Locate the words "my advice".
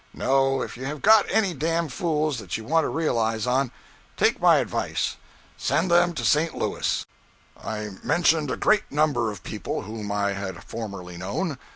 4.41-5.15